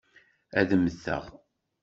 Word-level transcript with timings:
Ad 0.59 0.69
mmteɣ. 0.75 1.23